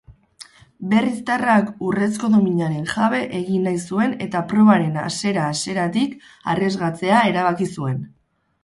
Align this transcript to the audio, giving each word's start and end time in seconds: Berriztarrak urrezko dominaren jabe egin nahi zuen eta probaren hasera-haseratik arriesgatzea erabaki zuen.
Berriztarrak 0.93 1.67
urrezko 1.89 2.31
dominaren 2.37 2.87
jabe 2.95 3.19
egin 3.41 3.69
nahi 3.69 3.83
zuen 3.93 4.17
eta 4.29 4.45
probaren 4.55 4.99
hasera-haseratik 5.05 6.19
arriesgatzea 6.57 7.25
erabaki 7.35 7.75
zuen. 7.79 8.05